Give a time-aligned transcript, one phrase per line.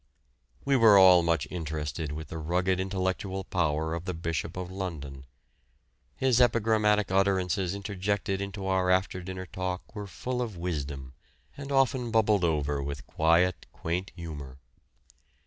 [0.65, 5.25] We were all much interested with the rugged intellectual power of the Bishop of London.
[6.15, 11.13] His epigrammatic utterances interjected into our after dinner talk were full of wisdom,
[11.55, 14.57] and often bubbled over with quiet, quaint humour.